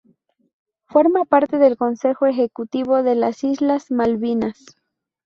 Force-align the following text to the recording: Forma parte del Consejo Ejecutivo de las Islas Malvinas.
Forma 0.87 1.25
parte 1.25 1.59
del 1.59 1.77
Consejo 1.77 2.25
Ejecutivo 2.25 3.03
de 3.03 3.13
las 3.13 3.43
Islas 3.43 3.91
Malvinas. 3.91 4.57